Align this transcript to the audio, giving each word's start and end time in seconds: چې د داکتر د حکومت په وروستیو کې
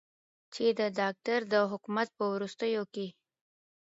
چې 0.53 0.65
د 0.79 0.81
داکتر 0.99 1.39
د 1.53 1.55
حکومت 1.71 2.07
په 2.17 2.23
وروستیو 2.33 2.83
کې 2.93 3.07